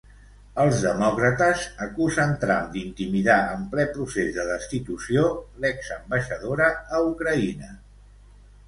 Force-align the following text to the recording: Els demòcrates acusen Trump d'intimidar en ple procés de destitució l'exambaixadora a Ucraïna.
Els 0.61 0.79
demòcrates 0.85 1.65
acusen 1.87 2.33
Trump 2.45 2.71
d'intimidar 2.77 3.37
en 3.59 3.69
ple 3.75 3.87
procés 3.99 4.33
de 4.39 4.47
destitució 4.49 5.29
l'exambaixadora 5.67 6.73
a 6.99 7.05
Ucraïna. 7.15 7.73